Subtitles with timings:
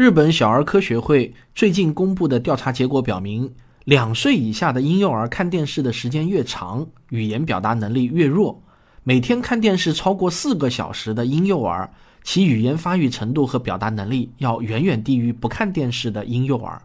[0.00, 3.52] 日本小儿科学会最近公布的调查结果表明，
[3.84, 8.62] 两岁以下的婴幼儿看电视的时间越长，语言表达能力越弱。
[9.04, 11.86] 每天看电视超过四个小时的婴幼儿，
[12.24, 16.80] 其语言发育程度和表达能力要远远低于不看电视的婴幼儿。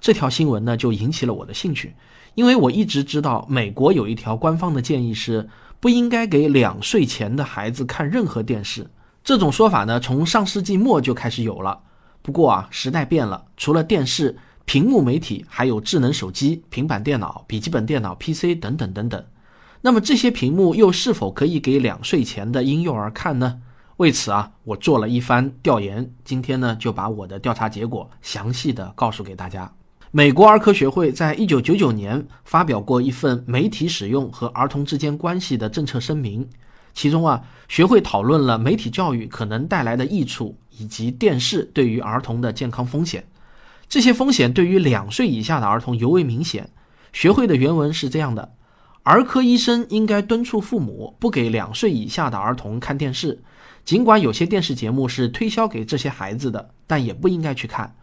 [0.00, 1.94] 这条新闻呢，就引起了我的兴趣，
[2.36, 5.46] 因为我一直知道美国有一条官方的建议是
[5.78, 8.90] 不应该给两岁前的孩子看任何电视。
[9.22, 11.80] 这种说法呢，从上世纪末就开始有了。
[12.26, 19.24] 不过啊，时代变了，除了电视、屏幕媒体，还有智能手机、平板电脑、笔记本电脑、PC 等等等等。
[19.80, 23.60] 那么这些屏幕又是否可以给两岁前的婴幼儿看呢？
[23.98, 29.72] 为此啊，我做了一番调研，今天呢就把我的调查结果详细的告诉给大家。
[30.10, 36.44] 美国儿科学会在一九九九年发表过一份媒体使用和儿童之间关系的政策声明。
[36.92, 43.24] 其中啊，学会讨论了媒体教育可能带来的益处，以及电视对于儿童的健康风险。
[43.88, 46.70] 这些风险对于两岁以下的儿童尤为明显。
[47.12, 48.52] 学会的原文是这样的：
[49.04, 53.42] 儿科医生应该敦促父母不给两岁以下的儿童看电视，
[53.84, 57.94] 尽管有些电视节目是推销给这些孩子的，但也不应该去看。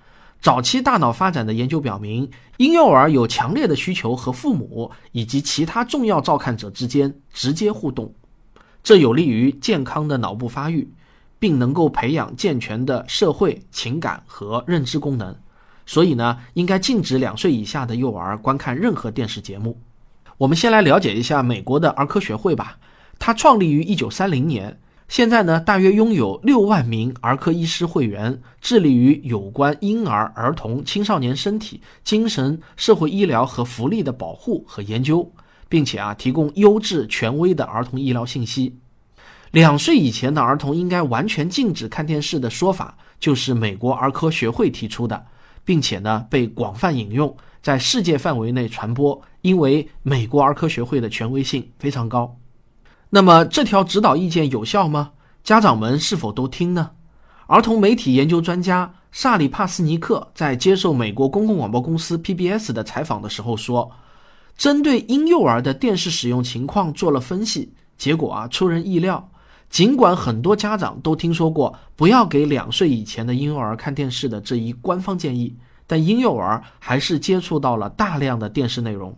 [0.41, 8.13] 早期大脑发展的研究表明，婴幼儿有强烈的需求和父母以及其他重要照看者之间直接互动。
[8.83, 10.89] 这有利于健康的脑部发育，
[11.43, 15.35] 并能够培养健全的社会情感和认知功能。
[15.85, 19.77] 所以呢，应该禁止两岁以下的幼儿观看任何电视节目。
[20.37, 22.77] 我们先来了解一下美国的儿科学会吧。
[23.19, 35.29] 它创立于一九三零年，现在呢，大约拥有六万名儿科医师会员，致力于有关婴儿、儿童、青少年身体、精神、社会医疗和福利的保护和研究。
[35.67, 38.77] 并且啊，提供优质、权威的儿童医疗信息。
[39.53, 45.27] 两岁以前的儿童应该完全禁止看电视的说法，就是美国儿科学会提出的，
[45.63, 49.21] 并且呢被广泛引用，在世界范围内传播。
[49.41, 52.35] 因为美国儿科学会的权威性非常高。
[53.11, 55.11] 那么这条指导意见有效吗？
[55.43, 56.89] 家长们是否都听呢？
[57.45, 63.91] 儿童媒体研究专家萨里帕斯尼克在接受美国公共广播公司 PBS 的采访的时候说。
[64.57, 69.29] 针对婴幼儿的电视使用情况做了分析，结果啊出人意料。
[69.73, 75.55] 尽管很多家长都听说过不要给两岁以前的婴幼儿看电视的这一官方建议，
[75.87, 79.17] 但婴幼儿还是接触到了大量的电视内容。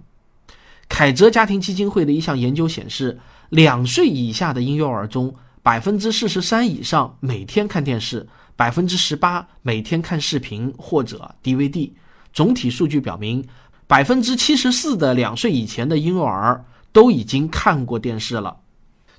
[0.87, 11.91] 凯泽家庭基金会的一项研究显示，两岁以下的婴幼儿中，百分之四十三以上每天看电视，百分之十八每天看视频或者 DVD。
[12.31, 13.45] 总体数据表明。
[13.87, 16.63] 百分之七十四的两岁以前的婴幼儿
[16.93, 18.55] 都已经看过电视了，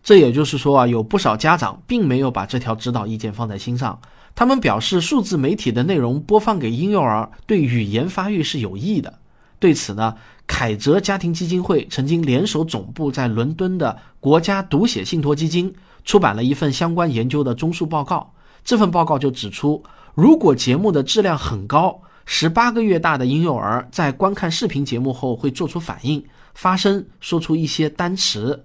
[0.06, 4.00] 这也就是说啊，有不少家长并没有把这条指导意见放在心上。
[4.36, 9.18] 他们表示，数字媒体的内容播放给婴幼儿对语言发育是有益的。
[9.58, 10.14] 对此呢，
[10.46, 15.74] 凯泽家庭基金会曾经联手总部在伦敦的国家读写信托基金，
[16.04, 18.32] 出版了一份相关研究的综述报告。
[18.64, 19.82] 这份报告就指出，
[20.14, 26.24] 如果节目的质量很高，十八个月大的婴幼儿在观看视频节目后会做出反应、
[26.54, 28.62] 发声、说出一些单词，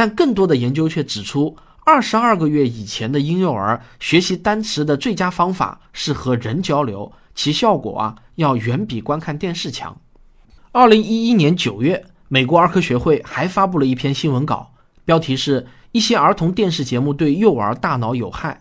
[0.00, 9.94] 但更多的研究却指出，二十二个月以前的婴幼儿学习单词的最佳方法是和人交流，其效果啊要远比观看电视强。
[10.72, 14.72] 二零一一年九月，美国儿科学会还发布了一篇新闻稿，
[15.04, 18.58] 标题是“一些儿童电视节目对幼儿大脑有害”。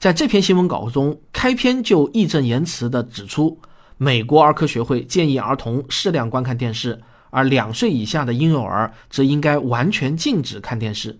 [0.00, 3.56] 在这篇新闻稿中，开篇就义正言辞地指出。
[3.98, 7.00] 美国儿科学会建议儿童适量观看电视，
[7.32, 11.18] 而两岁以下的婴幼儿则应该完全禁止看电视。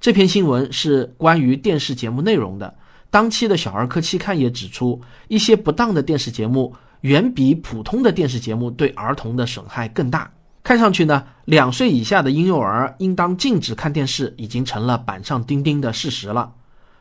[0.00, 2.74] 这篇新闻是关于电视节目内容的。
[3.10, 10.30] 当期的小儿科期刊也指出，一些不当的电视节目远比普通的电视节目对儿童的损害更大。
[10.64, 16.52] 看上去呢，两岁以下的婴幼儿应当禁止看电视已经成了板上钉钉的事实了。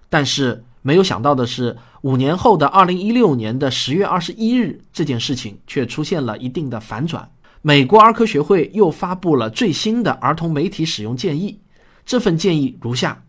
[0.08, 7.28] 但是，没有想到的是，五年后的二零一六年的十月二十一日，这件事情却出现了一定的反转。
[7.68, 11.60] 美国儿科学会又发布了最新的儿童媒体使用建议。
[12.06, 13.20] 这份建议如下：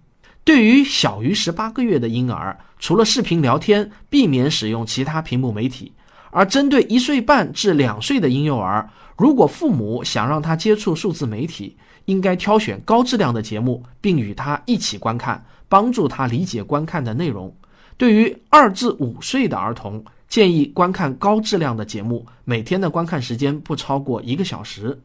[0.45, 5.91] 对于小于十八个月的婴儿，除了视频聊天，避免使用其他屏幕媒体；
[6.31, 8.87] 而针对一岁半至两岁的婴幼儿，
[9.17, 11.75] 如果父母想让他接触数字媒体，
[12.05, 15.43] 应该挑选高质量的节目，并与他一起观看。
[15.67, 17.51] 帮助他理解观看的内容。
[17.97, 20.05] 对于二至五岁的儿童，
[20.37, 25.01] 建议观看高质量的节目，每天的观看时间不超过一个小时。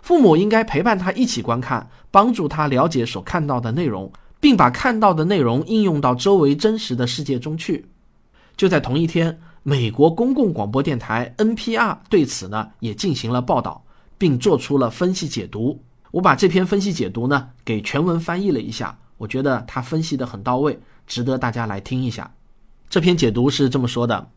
[0.00, 7.86] 父母应该陪伴他一起观看，帮助他了解所看到的内容，并把看到的内容应用到周围真实的世界中去。
[8.56, 13.84] 就在同一天，美国公共广播电台 NPR 对此呢也进行了报道，
[14.18, 15.80] 并做出了分析解读。
[16.10, 20.76] 我把这篇分析解读呢给全文翻译了一下，我觉得他分析的很到位，
[21.06, 22.28] 值得大家来听一下。
[22.90, 24.28] 这篇解读是这么说的：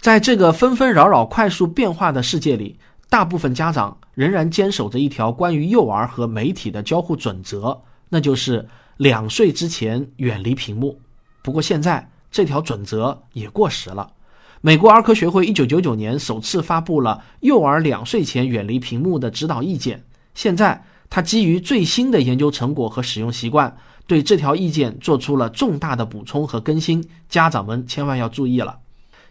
[0.00, 2.78] 在这个纷纷扰扰、快速变化的世界里，
[3.10, 8.66] 大部分家长仍然坚守着一条关于幼儿和媒体的交互准则，那就是
[8.96, 10.98] 两岁之前远离屏幕。
[11.42, 14.10] 不过现在这条准则也过时了。
[14.62, 20.04] 美国儿科学会1999年首次发布了幼儿两岁前远离屏幕的指导意见，
[20.34, 20.84] 现在。
[21.12, 23.76] 他基于最新的研究成果和使用习惯，
[24.06, 27.04] 对这条意见做出了重大的补充和更新。
[27.28, 28.78] 家长们千万要注意了。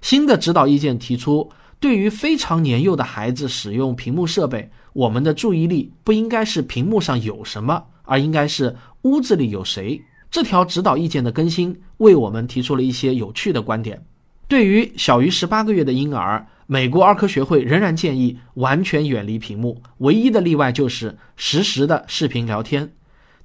[0.01, 1.49] 新的指导意见提出，
[1.79, 10.01] 对于非常年幼的孩子使用屏幕设备，我们的注意力不应该是屏幕上有什么，而应该是屋子里有谁。
[10.31, 14.03] 这条指导意见的更新为我们提出了一些有趣的观点。
[14.47, 16.45] 对于小于十八个月的婴儿。
[16.71, 22.87] 美国儿科学会仍然建议完全远离屏幕，唯一的例外就是实时的视频聊天。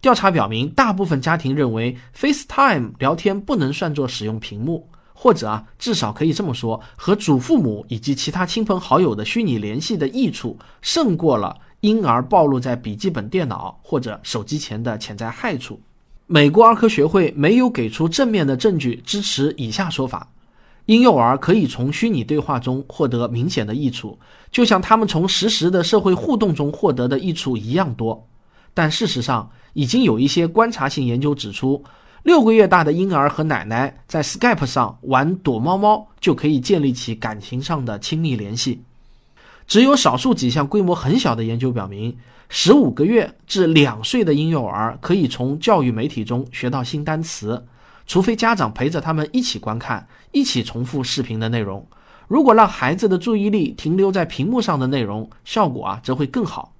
[0.02, 4.86] 调查表明，大部分家庭认为 FaceTime 聊天不能算作使用屏幕，
[5.24, 15.80] 或者啊，至少可以这么说，和祖父母以及其他亲朋好友的虚拟联系的益处，胜过了婴儿暴露在笔记本电脑或者手机前的潜在害处。
[16.26, 20.28] 美国儿科学会没有给出正面的证据支持以下说法。
[20.84, 24.18] 婴幼儿可以从虚拟对话中获得明显的益处，
[24.50, 28.28] 就像他们从实时的社会互动中获得的益处一样多。
[28.74, 31.82] 但事实上，已经有一些观察性研究指出，
[32.24, 38.82] 六个月大的婴儿和奶奶在 Skype 上玩躲猫猫就可以建立起感情上的亲密联系。
[39.66, 42.16] 只有少数几项规模很小的研究表明，
[42.48, 47.66] 十五个月至两岁的婴幼儿可以从教育媒体中学到新单词。
[48.06, 51.86] 除非家长陪着他们一起观看、一起重复视频的内容，
[52.28, 56.73] 如果让孩子的注意力停留在屏幕上的内容，效果啊则会更好。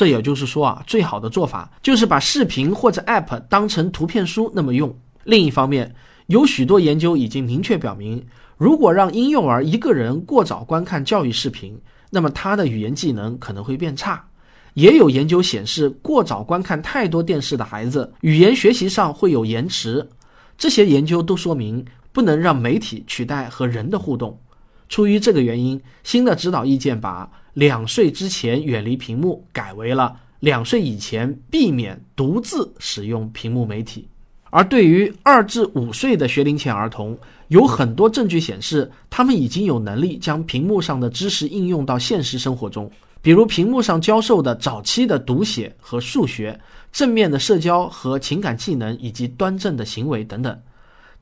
[0.00, 4.96] 这也就是说啊，最好的做法就是把视频或者 App 当成图片书那么用。
[5.24, 5.94] 另一方面，
[6.28, 8.24] 有许多研究已经明确表明，
[8.56, 14.24] 如果让婴幼儿一个人过早观看教育视频，那么他的语言技能可能会变差。
[14.72, 20.08] 也有研究显示，过早观看太多电视的孩子，语言学习上会有延迟。
[20.56, 24.40] 这些研究都说明，不能让媒体取代和人的互动。
[24.88, 34.06] 出于这个原因，新的指导意见把两岁之前远离屏幕改为了两岁以前避免独自使用屏幕媒体。
[34.50, 37.16] 而对于二至五岁的学龄前儿童，
[37.48, 42.90] 有很多证据显示，他们已经有能力将屏幕上的知识应用到现实生活中，
[43.22, 46.58] 比如屏幕上教授的早期的读写和数学。
[46.92, 50.60] 正面的社交和情感技能，以及端正的行为等等，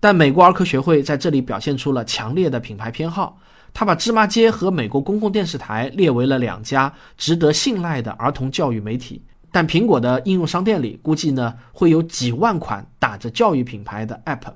[0.00, 3.38] 但美国儿科学会在这里表现出了强烈的品牌偏好。
[3.78, 9.22] 他把芝麻街和美国公共电视台列为了两家值得信赖的儿童教育媒体。
[9.52, 14.52] 但苹果的应用商店里估计呢会有几万款打着教育品牌的 App，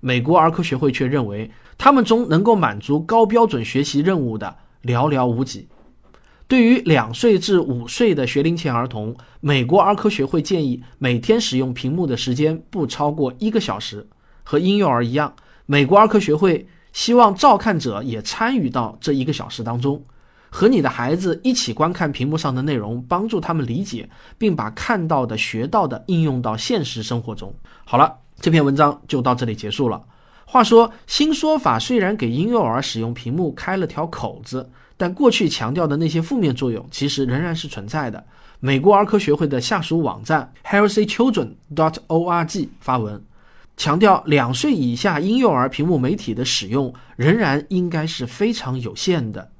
[0.00, 5.68] 美国儿科学会却认为他们中能够满足高标准学习任务的寥寥无几。
[6.48, 14.08] 对于两岁至五岁的学龄前儿童，美国儿科学会建议每天使用屏幕的时间不超过一个小时。
[14.42, 15.34] 和婴幼儿一样，
[15.66, 20.02] 美国儿科学会希望照看者也参与到这一个小时当中，
[20.50, 27.52] 和你的孩子一起观看屏幕上的内容，帮助他们理解，并把看到的、学到的应用到现实生活中。
[27.84, 30.02] 好了，这篇文章就到这里结束了。
[30.44, 34.70] 话说，新说法虽然给婴幼儿使用屏幕开了条口子。
[34.98, 38.24] 但过去强调的那些负面作用，其实仍然是存在的。
[38.60, 43.20] 美国儿科学会的下属网站 healthychildren.dot.org 发文，
[43.76, 49.50] 强调两岁以下婴幼儿屏幕媒体的使用仍然应该是非常有限的，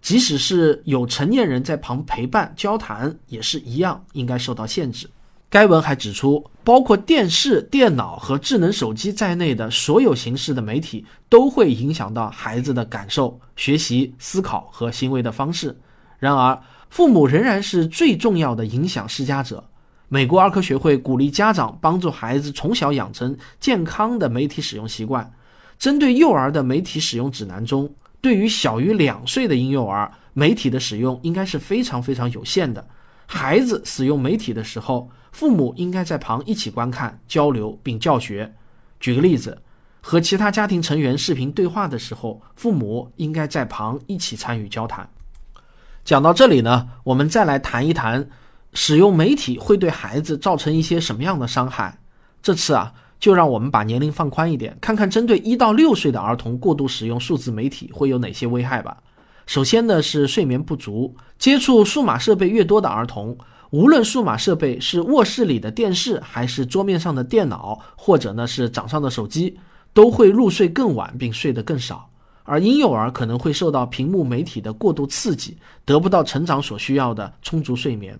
[0.00, 5.08] 即使是有成年人在旁陪伴交谈，也是一样应该受到限制。
[5.48, 15.76] 该文还指出，包括电视、电脑和智能手机在内的所有形式的媒体都会影响到孩子的感受、学习、思考和行为的方式。
[16.18, 16.56] 然而，
[16.88, 19.64] 父母仍然是最重要的影响施加者。
[20.12, 25.32] 美国儿科学会鼓励家长帮助孩子从小养成健康的媒体使用习惯。
[25.78, 27.88] 针对幼儿的媒体使用指南中，
[28.20, 32.84] 对于小于两岁的婴幼儿，媒体的使用应该是非常非常有限的。
[33.24, 38.52] 孩子使用媒体的时候，父母应该在旁一起观看、交流并教学。
[38.98, 39.62] 举个例子，
[40.00, 45.08] 和其他家庭成员视频对话的时候，父母应该在旁一起参与交谈。
[46.04, 48.28] 讲到这里呢，我们再来谈一谈
[48.72, 51.98] 使用媒体会对孩子造成一些什么样的伤害。
[52.42, 58.96] 这次啊，就让我们把年龄放宽一点，看看针对一到六岁的儿童过度使用数字媒体会有哪些危害吧。
[59.46, 63.36] 首先呢是睡眠不足，接触数码设备越多的儿童，
[63.70, 69.58] 无论数码设备是卧室里的电视，还是桌面上的电脑，或者呢是掌上的手机，
[69.92, 72.08] 都会入睡更晚，并睡得更少。
[72.44, 78.18] 而婴幼儿可能会受到屏幕媒体的过度刺激，得不到成长所需要的充足睡眠。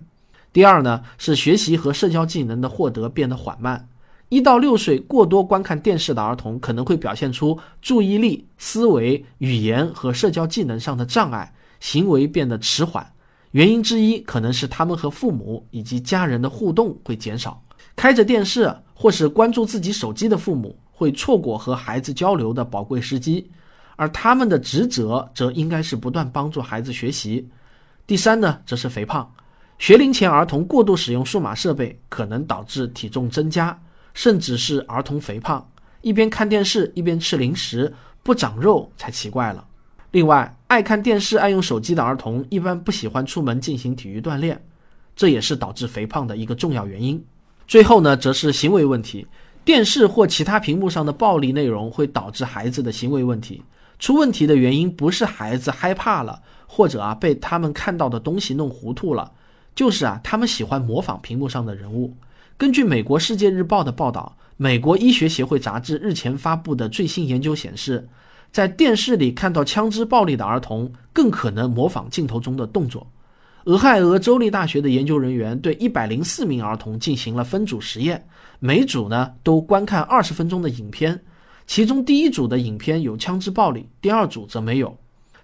[0.53, 3.87] 第二呢是学习和社交技能的获得变得缓慢。
[4.29, 13.05] 一到六岁过多观看电视的儿童可能会表现出注意力、思维、语言和社交技能上的障碍，行为变得迟缓。
[13.51, 17.61] 原因之一可能是他们和父母以及家人的互动会减少。
[17.97, 23.49] 开着电视或是关注自己手机的父母会错过和孩子交流的宝贵时机，
[23.97, 27.45] 而他们的职责则应该是不断帮助孩子学习。
[28.07, 29.29] 第三呢，则是肥胖。
[29.81, 33.75] 学龄前儿童过度使用数码设备可能导致体重增加。
[34.13, 35.67] 甚至是儿童肥胖，
[36.01, 39.65] 一边看电视一边吃零食，不长肉才奇怪了。
[40.11, 44.63] 另外，爱看电视、爱用手机的儿童一般不喜欢出门进行体育锻炼，
[45.15, 47.25] 这也是导致肥胖的一个重要原因。
[47.67, 49.25] 最后呢，则是行为问题，
[49.65, 53.63] 电视或其他屏幕上的暴力内容会导致孩子的行为问题。
[53.97, 59.31] 出问题的原因不是孩子害怕了，或者啊被他们看到的东西弄糊涂了，
[59.75, 62.15] 就是啊他们喜欢模仿屏幕上的人物。
[62.57, 68.07] 根据美国《世界日报》的报道，美国医学协会杂志日前发布的最新研究显示，
[68.51, 73.07] 在电视里看到枪支暴力的儿童更可能模仿镜头中的动作。
[73.65, 78.23] 俄亥俄州立大学的研究人员对一百零四名儿童进行了分组实验，
[78.59, 81.19] 每组呢都观看二十分钟的影片，
[81.65, 84.97] 其中第一组的影片有枪支暴力，第二组则没有。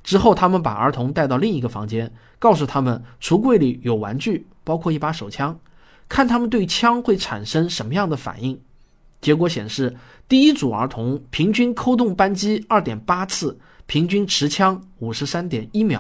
[0.08, 2.10] 之后，他们把儿童带到另一个房间，
[2.40, 5.60] 告诉他们橱柜里有玩具，包括一把手枪。
[6.08, 8.58] 看他们对枪会产生什么样的反应。
[9.20, 9.94] 结果显示，
[10.30, 16.00] 第一组儿童平均扣动扳机二点八次，平均持枪五十三点一秒；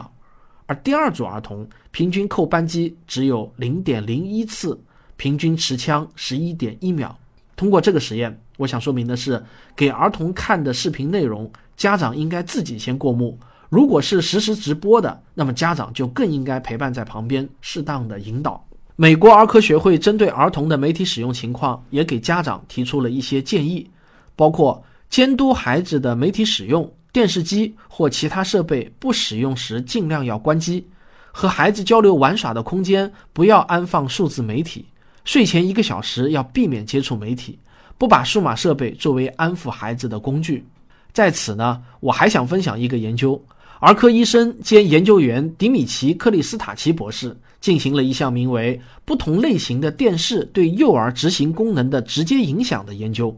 [0.67, 4.79] 而第二组儿童平均扣扳机只有零点零一次，
[5.17, 7.13] 平均持枪十一点一秒。
[7.57, 9.43] 通过这个实验，我想说明的是，
[9.75, 13.37] 给儿童看的视频内容，家长应该自己先过目。
[13.69, 18.63] 如果是实时直播的，那么家长就更应该陪伴在旁边，适当的引导。
[18.95, 23.87] 美国儿科学会针对儿童的媒体使用情况，也给家长提出了一些建议，
[24.35, 30.87] 包括监督孩子的媒体使用，电视机或其他设备不使用时尽量要关机，
[31.31, 34.85] 和孩子交流玩耍的空间不要安放数字媒体，
[35.25, 37.59] 睡前一个小时要避免接触媒体，
[37.97, 40.65] 不把数码设备作为安抚孩子的工具。
[41.13, 43.39] 在此呢，我还想分享一个研究，
[43.79, 47.37] 儿科医生兼研究员迪米奇·克里斯塔奇博士。
[47.59, 53.35] 进行了一项名为“不同类型的电视对幼儿执行功能的直接影响”的研究。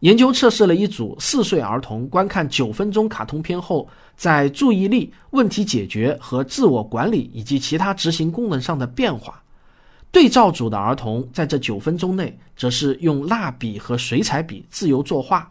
[0.00, 9.40] 研究测试了一组四岁儿童观看九分钟卡通片后，在注意力、问题解决和自我管理以及其他执行功能上的变化。
[10.10, 15.50] 对照组的儿童在这九分钟内，则是用蜡笔和水彩笔自由作画。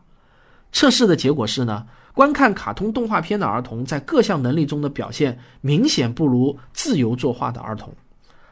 [0.74, 1.86] 测试的结果是呢？
[2.16, 7.94] 观看卡通动画片的儿童在各项能力中的表现明显不如自由作画的儿童，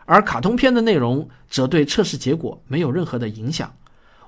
[0.06, 3.74] 而卡通片的内容则对测试结果没有任何的影响。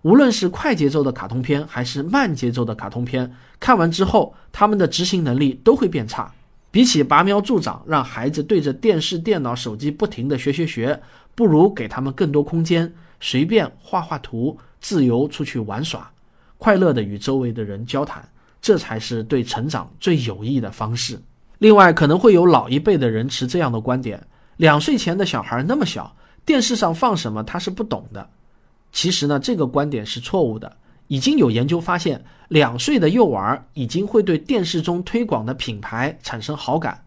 [0.03, 6.31] 无论是快节奏的卡通片还是慢节奏的卡通片，看完之后他们的执行能力都会变差。
[6.71, 11.01] 比起拔苗助长，让孩子对着电视、电脑、手机不停的学学学，
[11.33, 16.09] 不如给他们更多空间，随便画画图，自由出去玩耍，
[16.57, 18.23] 快乐的与周围的人交谈。
[18.65, 21.21] 这才是对成长最有益的方式。
[21.59, 24.19] 另外，可能会有老一辈的人持这样的观点：
[24.57, 26.11] 两岁前的小孩那么小，
[26.43, 28.27] 电视上放什么他是不懂的。
[28.91, 30.77] 其实呢，这个观点是错误的。
[31.09, 36.99] 已经有研究发现，两岁的幼儿已经会对电视中推广的品牌产生好感，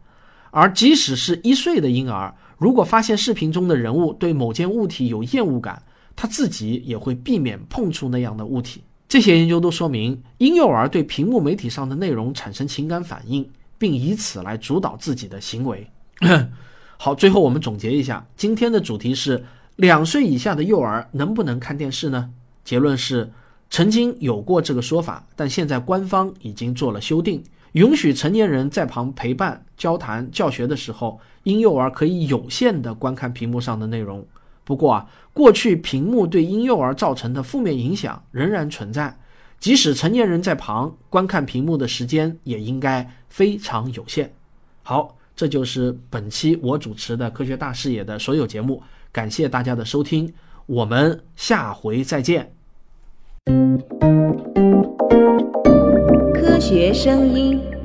[0.52, 5.82] 而即使是一岁的婴儿，如果发现视频中的人物对某件物体有厌恶感，
[6.14, 8.84] 他自己也会避免碰触那样的物体。
[9.08, 13.48] 这些研究都说明，婴幼儿对屏幕媒体上的内容产生情感反应，
[13.78, 15.90] 并以此来主导自己的行为。
[16.98, 19.42] 好，最后我们总结一下，今天的主题是：
[19.76, 22.28] 两岁以下的幼儿能不能看电视呢？
[22.64, 23.32] 结论是，
[23.70, 34.26] 曾经有过这个说法，但现在官方已经做了修订，允许成年人在旁陪伴、交谈、教学的时候，婴幼儿可以有限的观看屏幕上的内容。
[34.68, 39.18] 不过啊，过去屏幕对婴幼儿造成的负面影响仍然存在，
[39.58, 44.30] 即使成年人在旁观看屏幕的时间也应该非常有限。
[44.82, 50.30] 好，这就是本期我主持的科学大视野的所有节目，感谢大家的收听，
[50.66, 52.52] 我们下回再见。
[56.34, 57.77] 科学声音。